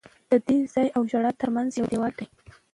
[0.29, 2.27] د دې ځای او ژړا ترمنځ یو دیوال دی.